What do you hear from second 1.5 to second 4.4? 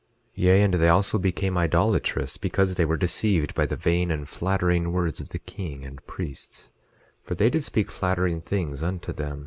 idolatrous, because they were deceived by the vain and